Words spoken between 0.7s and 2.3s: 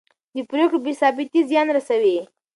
بې ثباتي زیان رسوي